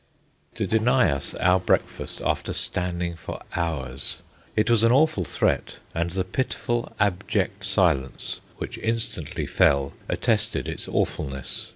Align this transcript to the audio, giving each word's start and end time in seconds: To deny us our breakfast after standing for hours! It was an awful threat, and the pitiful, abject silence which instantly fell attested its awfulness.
To 0.55 0.65
deny 0.65 1.11
us 1.11 1.35
our 1.35 1.59
breakfast 1.59 2.21
after 2.25 2.53
standing 2.53 3.15
for 3.15 3.39
hours! 3.55 4.23
It 4.55 4.67
was 4.67 4.81
an 4.83 4.91
awful 4.91 5.23
threat, 5.25 5.75
and 5.93 6.09
the 6.09 6.23
pitiful, 6.23 6.91
abject 6.99 7.63
silence 7.65 8.41
which 8.57 8.79
instantly 8.79 9.45
fell 9.45 9.93
attested 10.09 10.67
its 10.67 10.87
awfulness. 10.87 11.69